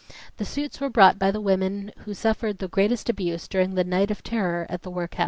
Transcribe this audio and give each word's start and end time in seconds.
The 0.37 0.45
suits 0.45 0.81
were 0.81 0.89
brought 0.89 1.19
by 1.19 1.29
the 1.29 1.39
women 1.39 1.91
woo 2.07 2.15
suffered 2.15 2.57
the 2.57 2.67
greatest 2.67 3.07
abuse 3.07 3.47
during 3.47 3.75
the 3.75 3.83
"night 3.83 4.09
of 4.09 4.23
terror" 4.23 4.65
at 4.67 4.81
the 4.81 4.89
workhouse. 4.89 5.19